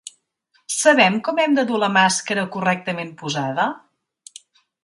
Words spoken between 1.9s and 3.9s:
màscara correctament posada?